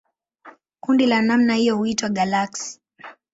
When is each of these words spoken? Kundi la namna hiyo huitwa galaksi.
Kundi 0.79 1.05
la 1.05 1.21
namna 1.21 1.55
hiyo 1.55 1.77
huitwa 1.77 2.09
galaksi. 2.09 2.79